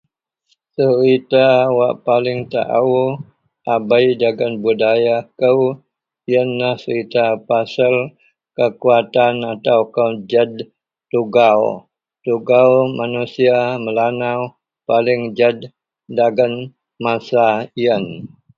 serita 0.73 1.45
wak 1.77 1.93
paling 2.07 2.39
taau 2.53 2.95
a 3.73 3.75
bei 3.89 4.05
dagen 4.21 4.53
budaya 4.63 5.17
kou 5.39 5.59
ienlah 6.31 6.75
Serita 6.83 7.25
pasel 7.47 7.95
kekuatan 8.57 9.35
atau 9.53 9.79
kow 9.95 10.11
jed 10.31 10.51
tugau, 11.11 11.59
tugau 12.25 12.71
manusia 12.99 13.57
melanau 13.85 14.39
paling 14.89 15.21
jed 15.37 15.57
dagen 16.17 16.53
masa 17.05 17.45
ien 17.83 18.03